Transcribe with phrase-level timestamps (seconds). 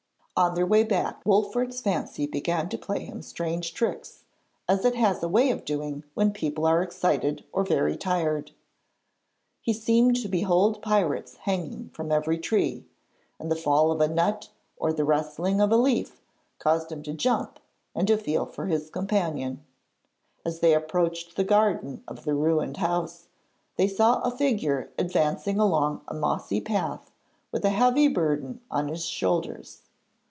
[0.37, 4.23] On their way back Wolfert's fancy began to play him strange tricks,
[4.67, 8.49] as it has a way of doing when people are excited or very tired.
[9.61, 12.87] He seemed to behold pirates hanging from every tree,
[13.37, 16.19] and the fall of a nut or the rustling of a leaf
[16.57, 17.59] caused him to jump
[17.93, 19.63] and to feel for his companion.
[20.43, 23.27] As they approached the garden of the ruined house,
[23.75, 27.11] they saw a figure advancing along a mossy path
[27.51, 29.81] with a heavy burden on his shoulders.